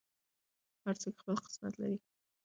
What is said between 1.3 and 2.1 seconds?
قسمت لري.